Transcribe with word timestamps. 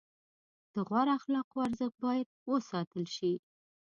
د 0.73 0.75
غوره 0.87 1.13
اخلاقو 1.19 1.57
ارزښت 1.67 1.95
باید 2.05 2.27
وساتل 2.51 3.03
شي. 3.15 3.33